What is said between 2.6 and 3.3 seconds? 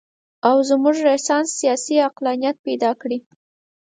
پیدا کړي.